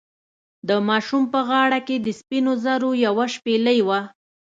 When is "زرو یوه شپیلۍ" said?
2.65-3.79